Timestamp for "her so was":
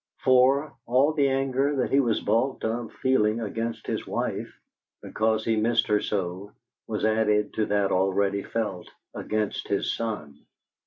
5.89-7.05